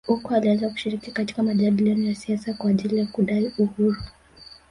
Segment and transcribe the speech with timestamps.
[0.07, 4.01] Huko alianza kushiriki katika majadiliano ya kisiasa kwa ajili ya kudai uhuru